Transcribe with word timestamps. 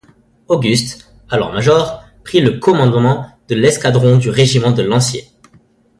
Auguste, 0.47 1.13
alors 1.29 1.53
major, 1.53 2.01
prit 2.23 2.41
le 2.41 2.57
commandement 2.57 3.27
de 3.49 3.53
l’escadron 3.53 4.17
du 4.17 4.31
Régiment 4.31 4.71
de 4.71 4.81
Lanciers. 4.81 5.27